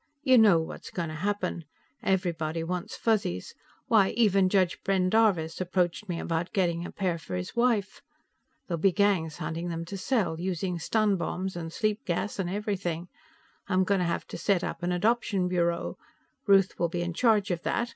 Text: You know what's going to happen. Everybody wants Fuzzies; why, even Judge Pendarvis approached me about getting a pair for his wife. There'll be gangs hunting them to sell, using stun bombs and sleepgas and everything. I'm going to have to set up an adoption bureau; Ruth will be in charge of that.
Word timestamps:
You 0.23 0.39
know 0.39 0.57
what's 0.59 0.89
going 0.89 1.09
to 1.09 1.13
happen. 1.13 1.63
Everybody 2.01 2.63
wants 2.63 2.95
Fuzzies; 2.97 3.53
why, 3.85 4.09
even 4.17 4.49
Judge 4.49 4.81
Pendarvis 4.83 5.61
approached 5.61 6.09
me 6.09 6.19
about 6.19 6.53
getting 6.53 6.83
a 6.83 6.91
pair 6.91 7.19
for 7.19 7.35
his 7.35 7.55
wife. 7.55 8.01
There'll 8.67 8.81
be 8.81 8.91
gangs 8.91 9.37
hunting 9.37 9.69
them 9.69 9.85
to 9.85 9.99
sell, 9.99 10.39
using 10.39 10.79
stun 10.79 11.17
bombs 11.17 11.55
and 11.55 11.71
sleepgas 11.71 12.39
and 12.39 12.49
everything. 12.49 13.09
I'm 13.69 13.83
going 13.83 13.99
to 13.99 14.05
have 14.07 14.25
to 14.29 14.39
set 14.39 14.63
up 14.63 14.81
an 14.81 14.91
adoption 14.91 15.47
bureau; 15.47 15.99
Ruth 16.47 16.79
will 16.79 16.89
be 16.89 17.03
in 17.03 17.13
charge 17.13 17.51
of 17.51 17.61
that. 17.61 17.89